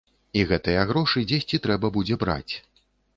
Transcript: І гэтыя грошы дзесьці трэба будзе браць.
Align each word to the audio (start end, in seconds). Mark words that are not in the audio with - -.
І 0.39 0.41
гэтыя 0.51 0.85
грошы 0.91 1.21
дзесьці 1.31 1.59
трэба 1.65 1.91
будзе 1.99 2.17
браць. 2.25 2.53